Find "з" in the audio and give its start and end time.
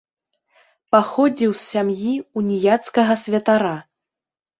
1.59-1.59